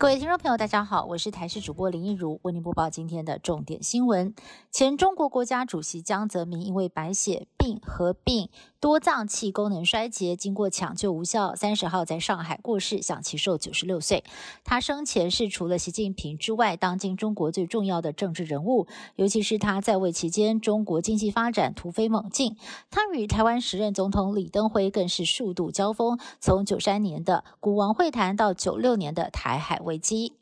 [0.00, 4.34] 各位听众朋友，大家好，我是台视主播林一如，为您播报今天的重点新闻。
[4.70, 7.46] 前中国国家主席江泽民因为白血
[7.78, 8.48] 合并
[8.80, 14.24] 多脏器功能衰竭，经过抢救无效，三十号在上海过世，享其寿九十六岁。
[14.64, 18.86] 他生前是除了习近平之外，当今中国最重要的政治人物，
[19.16, 22.56] 尤其是他在位期间，中国经济发展突飞猛进。
[22.90, 30.39] 他与台湾时任总统李登辉更是数度交锋，从九三年的古王会谈到九六年的台海危机。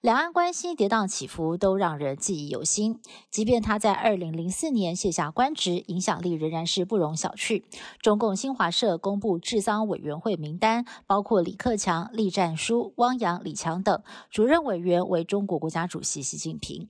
[0.00, 3.00] 两岸关系跌宕起伏，都让人记忆犹新。
[3.30, 7.64] 即便他在二零零四年卸下官职，影响力仍然是不容小觑。
[8.00, 16.88] 中共新华社公布治丧委员会名单，包括李克强、栗战书、汪洋、李强等，主任委员为中国国家主席习近平。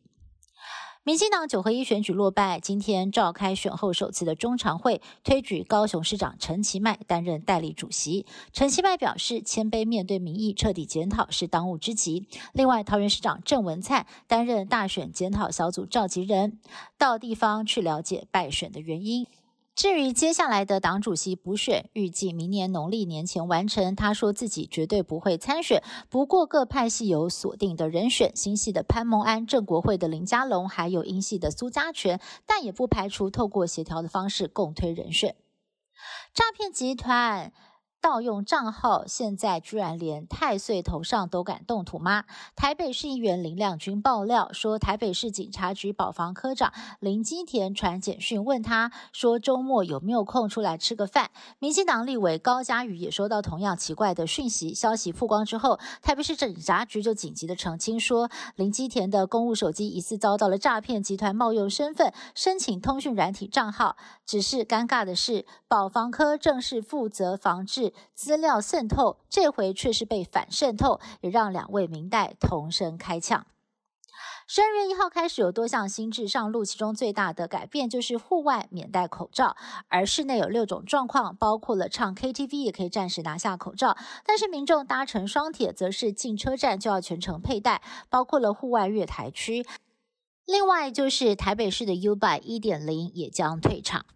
[1.06, 8.26] 民进党九合一选举落败，今天召开选后首次的中常会，推举高雄市长陈其迈担任代理主席。
[8.52, 12.26] 陈其迈表示，谦卑面对民意，彻底检讨是当务之急。
[12.52, 16.58] 另外，桃园市长郑文灿担任大选检讨小组召集人，
[16.98, 19.28] 到地方去了解败选的原因。
[19.76, 23.94] 至于接下来的党主席补选，预计明年农历年前完成。
[23.94, 35.36] 他说自己绝对不会参选，不过各派系有锁定的人选，新系的潘孟安、郑国会的林佳龙，还有英系的苏家全，但也不排除透过协调的方式共推人选。
[36.32, 37.52] 诈骗集团。
[38.06, 42.22] 盗用账号，现在居然连太岁头上都敢动土吗？
[42.54, 51.32] 台北市议员林亮君爆料说，台北市警察局保防科长林基田传简讯问他说，周末有没有空出来吃个饭？
[51.58, 54.72] 民进党立委高嘉瑜也收到同样奇怪的讯息。
[54.72, 63.96] 消息曝光之后，台北市警察局就紧急的澄清说，林基田的公务手机疑似遭到了诈骗集团冒用身份申请通讯软体账号。
[64.24, 67.92] 只是尴尬的是，保防科正是负责防治。
[68.14, 73.46] 资料渗透，这回却是被反渗透，也让两位明代同声开呛。
[74.48, 79.56] 十二月一号开始有多项新制上路，其中最大的改变就是户外免戴口罩，
[79.88, 89.66] 而室内有六种状况，包括了唱 KTV 也可以暂时拿下口罩，但是民众搭乘双铁则是进车站就要全程佩戴，包括了户外月台区。
[90.44, 94.06] 另外就是台北市的 U by 一点零也将退场。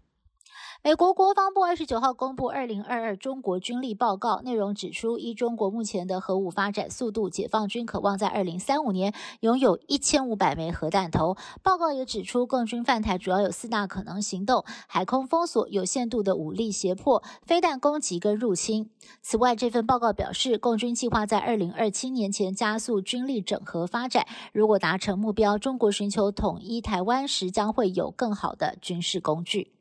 [0.83, 11.37] 美国国防部二十九号公布二零二二中国军力报告，内容指出，依中国目前的核武发展速度，解放军渴望在二零三五年拥有一千五百枚核弹头。
[11.63, 18.89] 报告也指出，共军犯台主要有四大可能行动：海空封锁、有限度的武力胁迫、飞弹攻击跟入侵。
[19.21, 24.27] 此外，这份报告表示，共军计划在二零二七年前加速军力整合发展。
[24.55, 29.73] 如果达成目标，中国寻求统一台湾时，将会有更好的军事工具。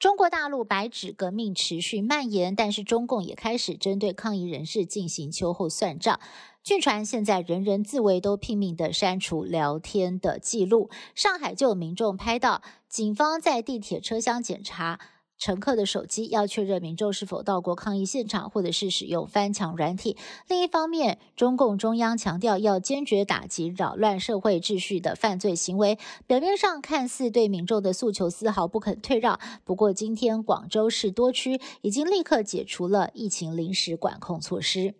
[0.00, 6.18] 中国大陆白纸革命持续蔓延，但是中共也开始针对抗议人士进行秋后算账。
[6.62, 10.88] 据传，现在人人自危，都拼命的删除聊天的记录。
[11.14, 14.98] 上海就有民众拍到警方在地铁车厢检查。
[15.40, 20.18] 乘客的手机要确认民众是否到过抗议现场，或者是使用翻墙软体。
[20.46, 25.98] 另一方面，中共中央强调要坚决打击扰乱社会秩序的犯罪行为。
[26.26, 29.40] 表面上看似对民众的诉求丝毫不肯退让。
[29.64, 34.94] 不过，今天广州市多区已经立刻解除了疫情临时管控措施。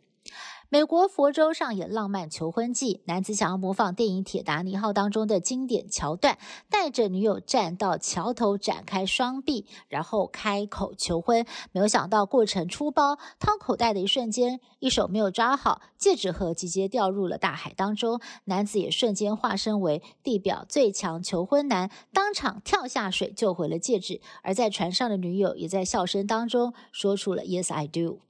[0.72, 6.38] 美国佛州上演浪漫求婚记，男子想要模仿电影《铁达尼号》当中的经典桥段，
[6.68, 11.44] 带着女友站到桥头，展开双臂，然后开口求婚。
[11.72, 18.20] 没有想到过程出包，掏口袋的一瞬间，一手没有抓好，戒指盒直接掉入了大海当中。
[18.44, 24.20] 男子也瞬间化身为地表最强求婚男，当场跳下水救回了戒指。
[24.44, 28.29] 而在船上的女友也在笑声当中说出了 “Yes, I do”。